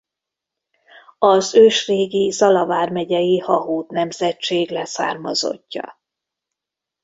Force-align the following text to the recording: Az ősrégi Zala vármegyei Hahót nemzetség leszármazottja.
Az 1.19 1.55
ősrégi 1.55 2.29
Zala 2.29 2.65
vármegyei 2.65 3.37
Hahót 3.39 3.89
nemzetség 3.89 4.71
leszármazottja. 4.71 6.01